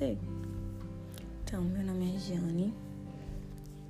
[0.00, 0.16] você.
[1.44, 2.72] Então, meu nome é Jane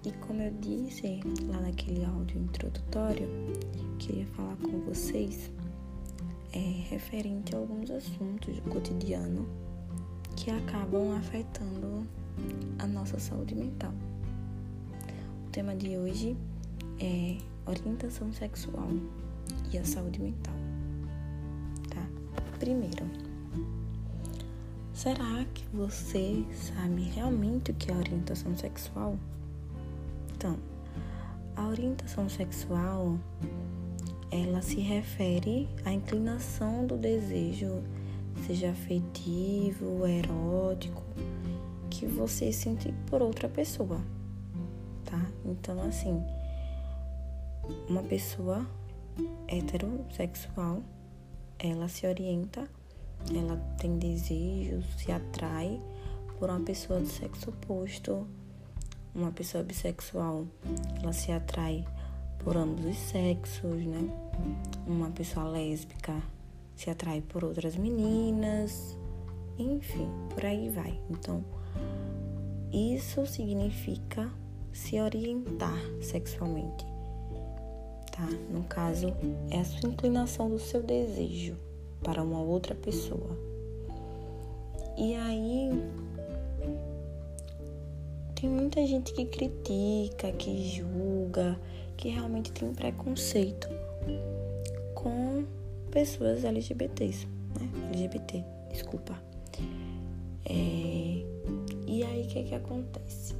[0.04, 3.28] e como eu disse lá naquele áudio introdutório,
[3.98, 5.50] queria falar com vocês
[6.52, 6.58] é,
[6.88, 9.46] referente a alguns assuntos do cotidiano
[10.36, 12.04] que acabam afetando
[12.80, 13.92] a nossa saúde mental.
[15.46, 16.36] O tema de hoje
[16.98, 17.36] é
[17.66, 18.88] orientação sexual
[19.72, 20.54] e a saúde mental.
[21.90, 22.04] Tá?
[22.58, 23.29] Primeiro,
[25.00, 29.16] será que você sabe realmente o que é orientação sexual?
[30.34, 30.58] Então,
[31.56, 33.18] a orientação sexual
[34.30, 37.82] ela se refere à inclinação do desejo,
[38.46, 41.02] seja afetivo, erótico,
[41.88, 44.02] que você sente por outra pessoa,
[45.06, 45.26] tá?
[45.46, 46.22] Então, assim,
[47.88, 48.66] uma pessoa
[49.48, 50.82] heterossexual,
[51.58, 52.68] ela se orienta,
[53.34, 55.80] ela tem desejos, se atrai
[56.38, 58.26] por uma pessoa do sexo oposto
[59.14, 60.46] uma pessoa bissexual,
[61.02, 61.84] ela se atrai
[62.38, 64.08] por ambos os sexos, né?
[64.86, 66.22] Uma pessoa lésbica
[66.76, 68.96] se atrai por outras meninas,
[69.58, 70.98] enfim, por aí vai.
[71.10, 71.44] Então,
[72.72, 74.30] isso significa
[74.72, 76.86] se orientar sexualmente,
[78.12, 78.26] tá?
[78.50, 79.08] No caso,
[79.50, 81.69] é a sua inclinação do seu desejo
[82.02, 83.36] para uma outra pessoa.
[84.96, 85.70] E aí,
[88.34, 91.58] tem muita gente que critica, que julga,
[91.96, 93.68] que realmente tem preconceito
[94.94, 95.44] com
[95.90, 97.26] pessoas LGBTs,
[97.58, 97.68] né?
[97.92, 99.14] LGBT, desculpa.
[100.46, 101.24] É...
[101.86, 103.34] E aí o que, é que acontece?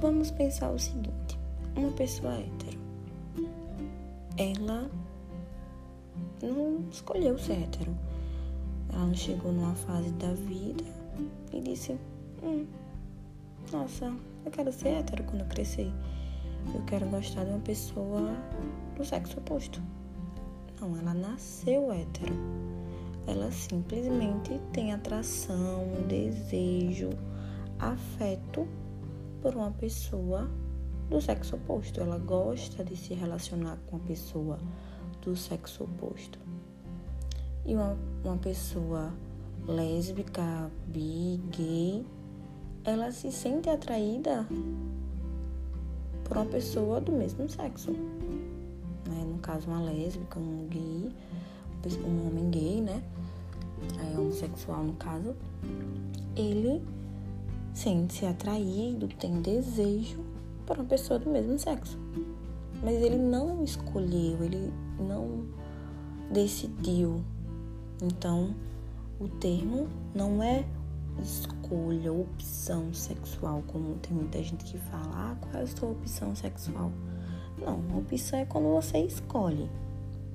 [0.00, 1.38] Vamos pensar o seguinte:
[1.76, 2.78] uma pessoa hétero,
[4.36, 4.90] ela
[6.46, 7.94] não escolheu ser hétero.
[8.92, 10.84] Ela não chegou numa fase da vida
[11.52, 11.98] e disse:
[12.42, 12.66] hum,
[13.72, 14.12] nossa,
[14.44, 15.92] eu quero ser hétero quando eu crescer.
[16.74, 18.34] Eu quero gostar de uma pessoa
[18.96, 19.80] do sexo oposto.
[20.80, 22.34] Não, ela nasceu hétero.
[23.26, 27.10] Ela simplesmente tem atração, desejo,
[27.78, 28.66] afeto
[29.40, 30.50] por uma pessoa
[31.08, 32.00] do sexo oposto.
[32.00, 34.58] Ela gosta de se relacionar com uma pessoa
[35.22, 36.38] do sexo oposto.
[37.64, 39.12] E uma, uma pessoa
[39.66, 42.04] lésbica, bi, gay,
[42.84, 44.46] ela se sente atraída
[46.24, 47.92] por uma pessoa do mesmo sexo.
[47.92, 49.24] Né?
[49.26, 51.12] No caso, uma lésbica, um gay,
[52.04, 53.02] um homem gay, né?
[53.98, 55.34] É homossexual no caso.
[56.36, 56.82] Ele
[57.74, 60.24] sente-se atraído, tem desejo
[60.66, 61.98] por uma pessoa do mesmo sexo.
[62.82, 65.46] Mas ele não escolheu, ele não
[66.30, 67.22] decidiu.
[68.02, 68.54] Então,
[69.18, 70.64] o termo não é
[71.22, 76.34] escolha, opção sexual, como tem muita gente que fala, ah, qual é a sua opção
[76.34, 76.90] sexual?
[77.58, 79.68] Não, opção é quando você escolhe.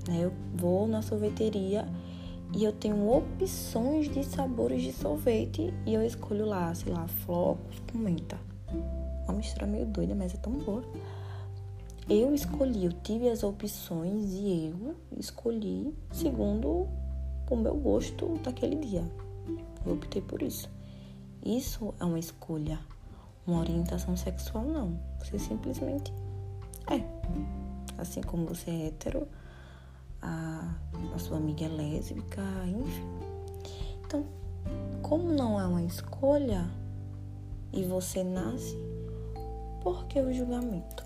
[0.07, 0.19] Né?
[0.21, 1.87] Eu vou na sorveteria
[2.53, 7.81] e eu tenho opções de sabores de sorvete e eu escolho lá, sei lá, flocos
[7.91, 8.37] com menta.
[9.23, 10.83] Uma mistura meio doida, mas é tão boa.
[12.07, 16.87] Eu escolhi, eu tive as opções e eu escolhi segundo
[17.49, 19.03] o meu gosto daquele dia.
[19.83, 20.69] Eu optei por isso.
[21.43, 22.79] Isso é uma escolha.
[23.47, 24.99] Uma orientação sexual, não.
[25.17, 26.13] Você simplesmente
[26.91, 27.03] é.
[27.97, 29.27] Assim como você é hétero,
[30.21, 30.75] a,
[31.13, 33.07] a sua amiga é lésbica, enfim.
[34.05, 34.23] Então,
[35.01, 36.69] como não é uma escolha
[37.73, 38.77] e você nasce,
[39.81, 41.03] por que o julgamento?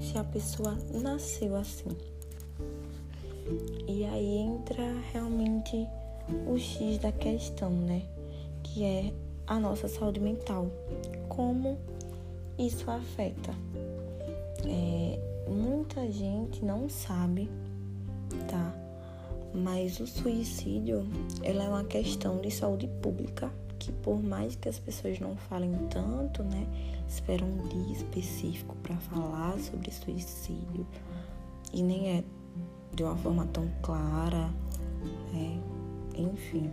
[0.00, 1.96] Se a pessoa nasceu assim.
[3.88, 5.86] E aí entra realmente
[6.46, 8.02] o X da questão, né?
[8.62, 9.12] Que é
[9.46, 10.70] a nossa saúde mental.
[11.28, 11.78] Como
[12.58, 13.52] isso afeta?
[14.64, 15.18] É,
[15.50, 17.50] muita gente não sabe,
[18.48, 18.74] tá?
[19.54, 21.06] Mas o suicídio,
[21.42, 23.50] ela é uma questão de saúde pública
[23.82, 26.68] que por mais que as pessoas não falem tanto, né,
[27.08, 30.86] esperam um dia específico para falar sobre suicídio
[31.74, 32.24] e nem é
[32.94, 34.50] de uma forma tão clara,
[35.34, 36.70] é, enfim,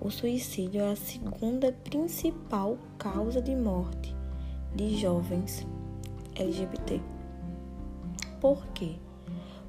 [0.00, 4.16] o suicídio é a segunda principal causa de morte
[4.74, 5.66] de jovens
[6.34, 6.98] LGBT.
[8.40, 8.94] Por quê?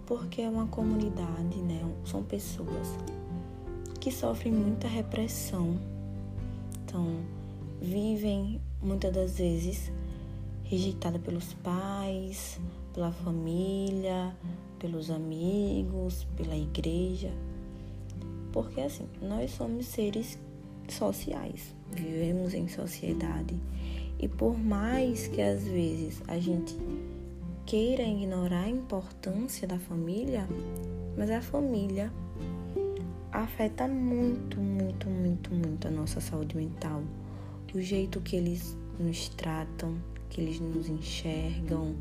[0.06, 1.81] Porque é uma comunidade, né?
[2.06, 2.88] São pessoas
[4.00, 5.77] que sofrem muita repressão.
[6.94, 7.07] Então,
[7.81, 9.92] vivem muitas das vezes
[10.63, 12.60] rejeitada pelos pais,
[12.94, 14.31] pela família,
[14.78, 17.31] pelos amigos, pela igreja,
[18.51, 20.38] porque assim, nós somos seres
[20.88, 23.56] sociais, vivemos em sociedade.
[24.19, 26.78] E por mais que às vezes a gente
[27.66, 30.48] queira ignorar a importância da família,
[31.18, 32.13] mas a família
[33.33, 37.03] afeta muito, muito, muito, muito a nossa saúde mental.
[37.74, 39.95] O jeito que eles nos tratam,
[40.30, 41.95] que eles nos enxergam,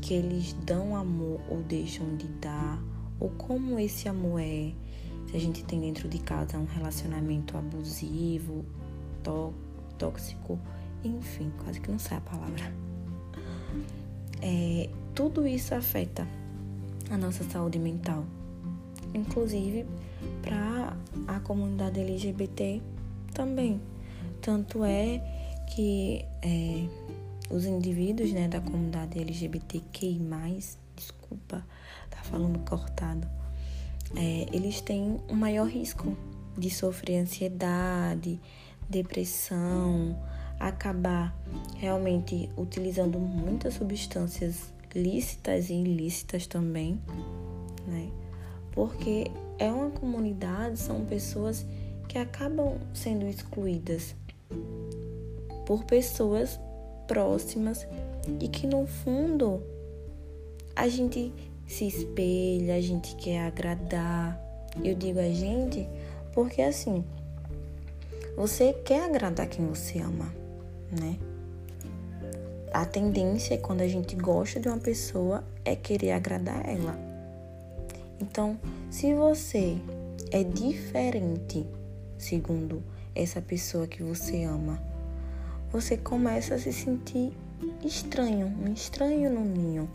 [0.00, 2.80] que eles dão amor ou deixam de dar,
[3.18, 4.72] ou como esse amor é.
[5.28, 8.64] Se a gente tem dentro de casa um relacionamento abusivo,
[9.98, 10.58] tóxico,
[11.02, 12.72] enfim, quase que não sai a palavra.
[14.40, 16.28] É, tudo isso afeta
[17.10, 18.24] a nossa saúde mental,
[19.14, 19.86] inclusive
[20.42, 20.96] para
[21.28, 22.82] a comunidade LGBT
[23.32, 23.80] também.
[24.40, 25.22] Tanto é
[25.74, 26.86] que é,
[27.50, 30.20] os indivíduos né, da comunidade LGBTQI,
[30.96, 31.64] desculpa,
[32.10, 33.26] tá falando cortado,
[34.16, 36.16] é, eles têm um maior risco
[36.56, 38.38] de sofrer ansiedade,
[38.88, 40.16] depressão,
[40.60, 41.34] acabar
[41.76, 47.00] realmente utilizando muitas substâncias lícitas e ilícitas também,
[47.86, 48.08] né?
[48.74, 51.64] Porque é uma comunidade, são pessoas
[52.08, 54.14] que acabam sendo excluídas
[55.64, 56.58] por pessoas
[57.06, 57.86] próximas
[58.40, 59.62] e que no fundo
[60.74, 61.32] a gente
[61.66, 64.40] se espelha, a gente quer agradar.
[64.82, 65.88] Eu digo a gente
[66.32, 67.04] porque assim,
[68.36, 70.34] você quer agradar quem você ama,
[70.90, 71.16] né?
[72.72, 77.13] A tendência quando a gente gosta de uma pessoa é querer agradar ela.
[78.20, 78.58] Então,
[78.90, 79.76] se você
[80.30, 81.66] é diferente,
[82.18, 82.82] segundo
[83.14, 84.80] essa pessoa que você ama,
[85.70, 87.32] você começa a se sentir
[87.84, 89.88] estranho, um estranho no ninho.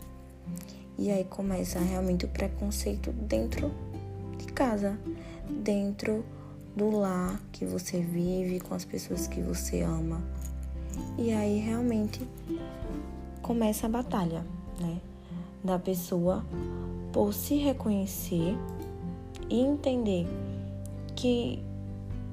[0.98, 3.72] E aí começa realmente o preconceito dentro
[4.36, 4.98] de casa,
[5.48, 6.24] dentro
[6.76, 10.22] do lar que você vive, com as pessoas que você ama.
[11.18, 12.20] E aí realmente
[13.40, 14.44] começa a batalha,
[14.78, 15.00] né?
[15.64, 16.44] Da pessoa
[17.12, 18.56] por se reconhecer
[19.48, 20.26] e entender
[21.16, 21.62] que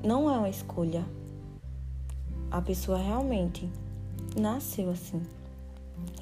[0.03, 1.05] não é uma escolha.
[2.49, 3.69] A pessoa realmente
[4.39, 5.21] nasceu assim.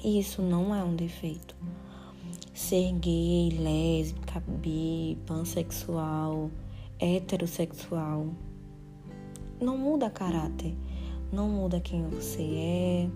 [0.02, 1.54] E isso não é um defeito
[2.56, 6.50] ser gay, lésbica, bi, pansexual,
[6.98, 8.28] heterossexual.
[9.60, 10.74] Não muda caráter,
[11.30, 13.10] não muda quem você é,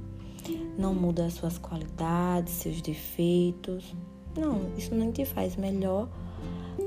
[0.79, 3.97] não muda as suas qualidades, seus defeitos.
[4.37, 6.09] Não, isso nem te faz melhor,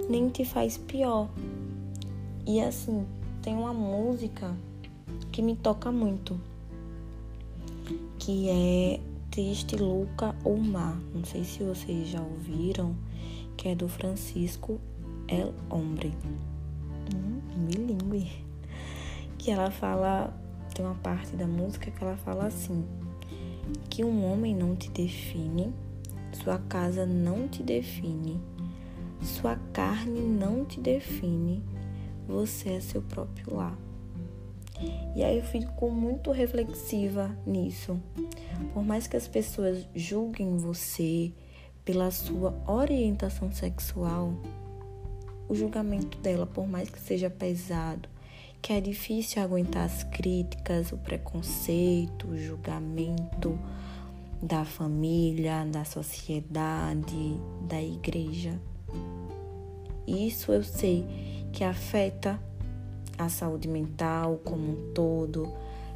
[0.10, 1.30] nem te faz pior.
[2.46, 3.06] E assim,
[3.42, 4.56] tem uma música
[5.32, 6.40] que me toca muito,
[8.20, 9.00] que é
[9.30, 10.98] Triste Luca ou Mar.
[11.14, 12.96] Não sei se vocês já ouviram,
[13.58, 14.80] que é do Francisco
[15.28, 16.14] El Hombre.
[17.14, 18.32] Hum, bilingue.
[19.38, 20.34] Que ela fala,
[20.74, 22.86] tem uma parte da música que ela fala assim:
[23.90, 25.74] que um homem não te define,
[26.34, 28.42] sua casa não te define,
[29.22, 31.64] sua carne não te define,
[32.28, 33.78] você é seu próprio lar.
[35.16, 38.00] E aí eu fico muito reflexiva nisso.
[38.74, 41.32] Por mais que as pessoas julguem você
[41.86, 44.34] pela sua orientação sexual,
[45.48, 48.10] o julgamento dela, por mais que seja pesado,
[48.62, 53.60] que é difícil aguentar as críticas, o preconceito, o julgamento
[54.44, 58.60] da família, da sociedade, da igreja.
[60.06, 61.06] Isso eu sei
[61.54, 62.38] que afeta
[63.18, 65.48] a saúde mental como um todo,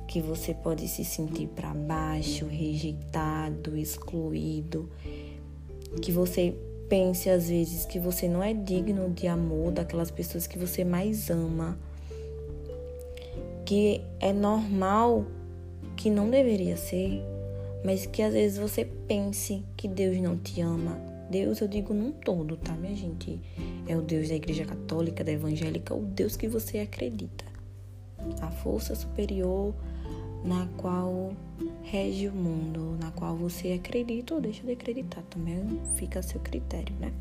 [0.08, 4.90] que você pode se sentir para baixo, rejeitado, excluído,
[6.02, 6.56] que você
[6.88, 11.30] pense às vezes que você não é digno de amor daquelas pessoas que você mais
[11.30, 11.78] ama,
[13.66, 15.26] que é normal,
[15.98, 17.22] que não deveria ser,
[17.88, 21.00] mas que às vezes você pense que Deus não te ama.
[21.32, 23.40] Deus, eu digo num todo, tá, minha gente?
[23.88, 27.46] É o Deus da Igreja Católica, da Evangélica, o Deus que você acredita.
[28.42, 29.74] A força superior
[30.44, 31.32] na qual
[31.82, 35.22] rege o mundo, na qual você acredita ou deixa de acreditar.
[35.30, 37.14] Também fica a seu critério, né?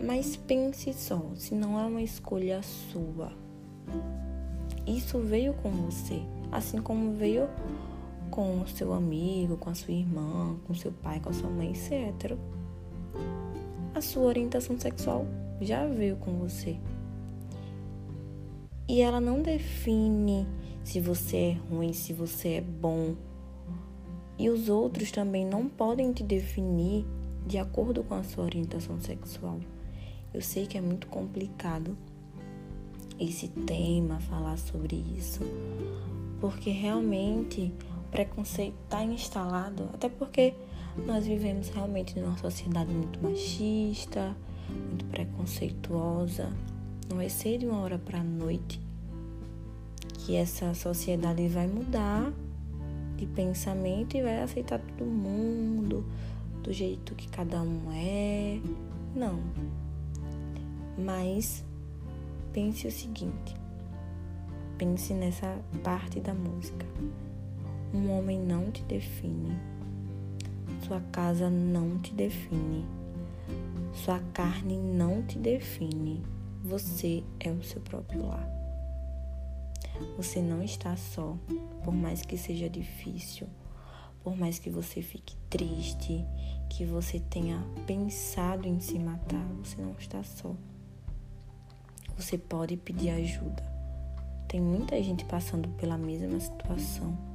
[0.00, 3.32] Mas pense só, se não é uma escolha sua,
[4.86, 6.22] isso veio com você,
[6.52, 7.48] assim como veio
[8.30, 11.72] com o seu amigo, com a sua irmã, com seu pai, com a sua mãe,
[11.90, 12.38] hétero.
[13.94, 15.26] A sua orientação sexual
[15.60, 16.78] já veio com você.
[18.88, 20.46] E ela não define
[20.82, 23.14] se você é ruim, se você é bom.
[24.38, 27.04] E os outros também não podem te definir
[27.46, 29.60] de acordo com a sua orientação sexual.
[30.32, 31.96] Eu sei que é muito complicado
[33.18, 35.40] esse tema, falar sobre isso,
[36.40, 37.72] porque realmente
[38.10, 40.54] preconceito está instalado, até porque
[41.06, 44.36] nós vivemos realmente numa sociedade muito machista,
[44.68, 46.50] muito preconceituosa.
[47.08, 48.80] Não vai ser de uma hora para a noite
[50.18, 52.32] que essa sociedade vai mudar
[53.16, 56.04] de pensamento e vai aceitar todo mundo
[56.62, 58.60] do jeito que cada um é.
[59.14, 59.40] Não.
[60.98, 61.64] Mas
[62.52, 63.54] pense o seguinte:
[64.78, 66.86] pense nessa parte da música.
[67.92, 69.58] Um homem não te define.
[70.86, 72.86] Sua casa não te define.
[73.92, 76.22] Sua carne não te define.
[76.62, 78.48] Você é o seu próprio lar.
[80.16, 81.36] Você não está só,
[81.82, 83.48] por mais que seja difícil,
[84.22, 86.24] por mais que você fique triste,
[86.68, 90.54] que você tenha pensado em se matar, você não está só.
[92.16, 93.68] Você pode pedir ajuda.
[94.46, 97.29] Tem muita gente passando pela mesma situação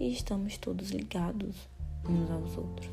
[0.00, 1.54] e estamos todos ligados
[2.08, 2.90] uns aos outros.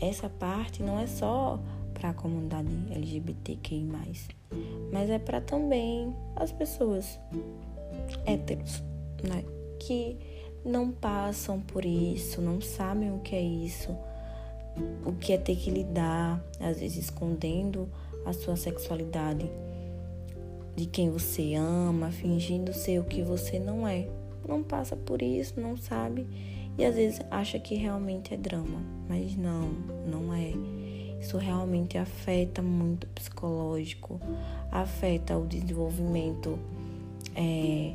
[0.00, 1.60] Essa parte não é só
[1.92, 3.84] para a comunidade LGBTQI,
[4.90, 7.20] mas é para também as pessoas
[8.26, 8.82] héteros,
[9.22, 9.44] né?
[9.78, 10.16] Que
[10.64, 13.94] não passam por isso, não sabem o que é isso,
[15.04, 17.88] o que é ter que lidar, às vezes escondendo
[18.24, 19.48] a sua sexualidade
[20.74, 24.08] de quem você ama, fingindo ser o que você não é.
[24.46, 26.26] Não passa por isso, não sabe
[26.76, 29.70] e às vezes acha que realmente é drama, mas não,
[30.06, 30.52] não é.
[31.20, 34.20] Isso realmente afeta muito o psicológico,
[34.70, 36.58] afeta o desenvolvimento
[37.34, 37.94] é,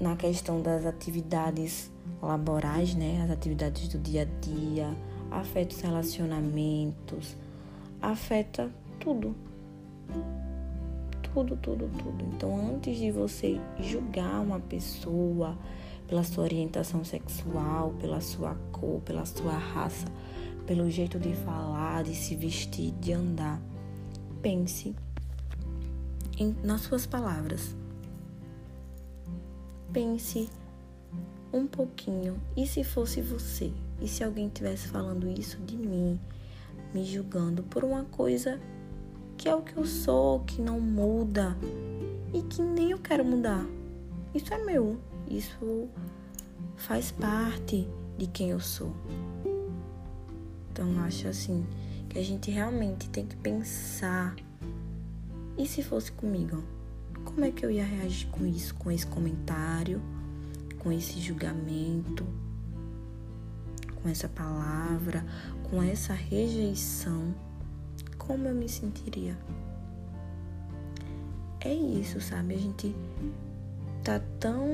[0.00, 3.22] na questão das atividades laborais, né?
[3.22, 4.96] As atividades do dia a dia,
[5.30, 7.36] afeta os relacionamentos,
[8.00, 9.36] afeta tudo.
[11.36, 12.24] Tudo, tudo, tudo.
[12.34, 15.54] Então, antes de você julgar uma pessoa
[16.08, 20.06] pela sua orientação sexual, pela sua cor, pela sua raça,
[20.66, 23.60] pelo jeito de falar, de se vestir, de andar.
[24.40, 24.96] Pense
[26.38, 27.76] em, nas suas palavras.
[29.92, 30.48] Pense
[31.52, 32.40] um pouquinho.
[32.56, 33.70] E se fosse você?
[34.00, 36.18] E se alguém estivesse falando isso de mim,
[36.94, 38.58] me julgando por uma coisa
[39.36, 41.56] que é o que eu sou, que não muda
[42.32, 43.66] e que nem eu quero mudar?
[44.34, 44.98] Isso é meu.
[45.28, 45.88] Isso
[46.76, 48.92] faz parte de quem eu sou.
[50.70, 51.66] Então acho assim
[52.08, 54.36] que a gente realmente tem que pensar.
[55.56, 56.62] E se fosse comigo?
[57.24, 60.00] Como é que eu ia reagir com isso, com esse comentário,
[60.78, 62.26] com esse julgamento,
[64.02, 65.24] com essa palavra,
[65.70, 67.34] com essa rejeição?
[68.26, 69.38] Como eu me sentiria?
[71.60, 72.54] É isso, sabe?
[72.54, 72.94] A gente
[74.02, 74.66] tá tão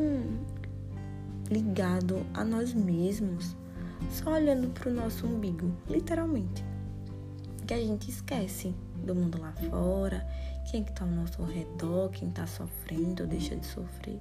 [1.51, 3.57] ligado a nós mesmos
[4.11, 6.65] só olhando para o nosso umbigo, literalmente.
[7.67, 10.27] Que a gente esquece do mundo lá fora,
[10.71, 14.21] quem que tá ao nosso redor, quem tá sofrendo ou deixa de sofrer.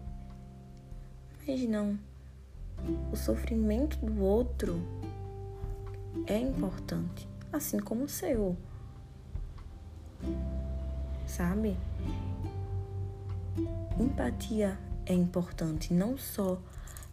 [1.48, 1.98] Mas não,
[3.12, 4.82] o sofrimento do outro
[6.28, 8.58] é importante, assim como o seu.
[11.26, 11.78] Sabe?
[14.00, 16.60] Empatia é importante não só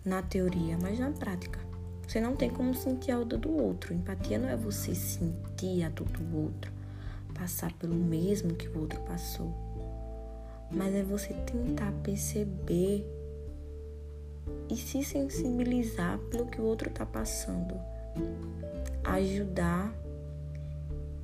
[0.05, 1.59] na teoria, mas na prática.
[2.07, 3.93] Você não tem como sentir a dor do outro.
[3.93, 6.73] Empatia não é você sentir a dor do outro,
[7.35, 9.53] passar pelo mesmo que o outro passou.
[10.71, 13.07] Mas é você tentar perceber
[14.71, 17.75] e se sensibilizar pelo que o outro está passando.
[19.05, 19.93] Ajudar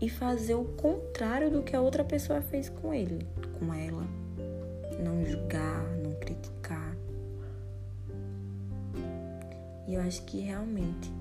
[0.01, 3.27] e fazer o contrário do que a outra pessoa fez com ele,
[3.59, 4.07] com ela.
[5.03, 6.95] Não julgar, não criticar
[9.87, 11.13] e eu acho que realmente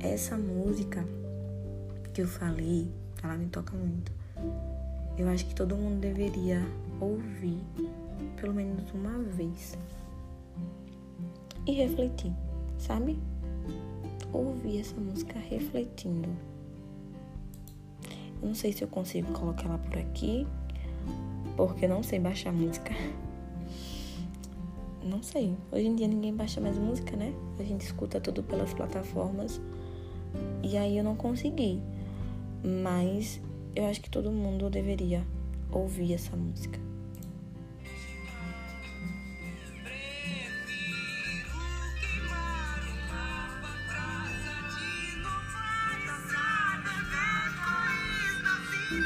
[0.00, 1.04] essa música
[2.12, 2.90] que eu falei,
[3.22, 4.10] ela me toca muito.
[5.18, 6.60] Eu acho que todo mundo deveria
[7.00, 7.60] ouvir
[8.40, 9.76] pelo menos uma vez
[11.66, 12.32] e refletir,
[12.78, 13.18] sabe?
[14.32, 16.28] Ouvir essa música refletindo.
[18.44, 20.46] Não sei se eu consigo colocar ela por aqui,
[21.56, 22.92] porque eu não sei baixar música.
[25.02, 25.56] Não sei.
[25.72, 27.32] Hoje em dia ninguém baixa mais música, né?
[27.58, 29.60] A gente escuta tudo pelas plataformas.
[30.62, 31.82] E aí eu não consegui.
[32.82, 33.40] Mas
[33.74, 35.26] eu acho que todo mundo deveria
[35.70, 36.83] ouvir essa música.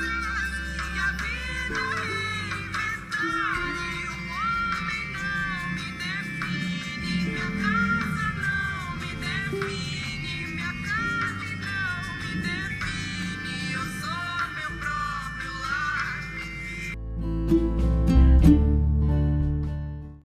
[0.01, 0.28] Yeah.